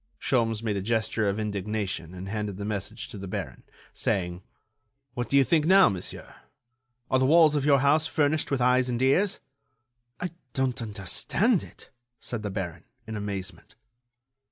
[0.19, 3.61] Sholmes made a gesture of indignation and handed the message to the baron,
[3.93, 4.41] saying:
[5.13, 6.37] "What do you think now, monsieur?
[7.11, 9.39] Are the walls of your house furnished with eyes and ears?"
[10.19, 13.75] "I don't understand it," said the baron, in amazement.